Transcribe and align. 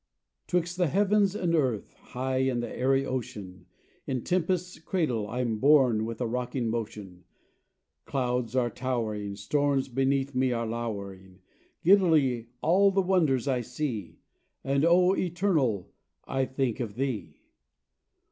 'Twixt 0.47 0.77
the 0.77 0.87
heavens 0.87 1.35
and 1.35 1.53
earth, 1.53 1.93
high 1.93 2.37
in 2.37 2.59
the 2.59 2.75
airy 2.75 3.05
ocean, 3.05 3.67
In 4.07 4.17
the 4.17 4.23
tempest's 4.23 4.79
cradle 4.79 5.27
I'm 5.29 5.59
borne 5.59 6.05
with 6.05 6.19
a 6.19 6.25
rocking 6.25 6.69
motion; 6.69 7.23
Clouds 8.05 8.55
are 8.55 8.71
towering, 8.71 9.35
Storms 9.35 9.89
beneath 9.89 10.33
me 10.33 10.51
are 10.53 10.65
lowering, 10.65 11.41
Giddily 11.83 12.47
all 12.63 12.89
the 12.89 12.99
wonders 13.03 13.47
I 13.47 13.61
see, 13.61 14.17
And, 14.63 14.83
O 14.83 15.13
Eternal, 15.13 15.93
I 16.27 16.45
think 16.45 16.79
of 16.79 16.95
Thee! 16.95 17.37